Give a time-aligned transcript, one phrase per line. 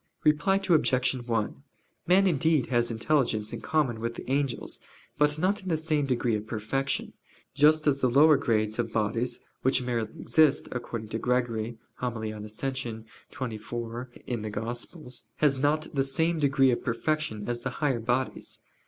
[0.23, 1.11] Reply Obj.
[1.13, 1.63] 1:
[2.07, 4.79] Man indeed has intelligence in common with the angels,
[5.19, 7.13] but not in the same degree of perfection:
[7.53, 12.43] just as the lower grades of bodies, which merely exist, according to Gregory (Homily on
[12.43, 13.73] Ascension, xxix
[14.25, 18.57] In Ev.), have not the same degree of perfection as the higher bodies.